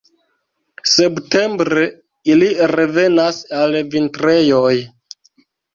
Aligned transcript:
Septembre 0.93 1.85
ili 2.35 2.49
revenas 2.75 3.45
al 3.61 3.81
vintrejoj. 3.95 4.77